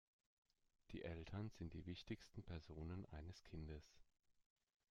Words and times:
Die 0.89 1.03
Eltern 1.03 1.51
sind 1.51 1.73
die 1.75 1.85
wichtigsten 1.85 2.41
Personen 2.41 3.05
eines 3.11 3.43
Kindes. 3.43 3.99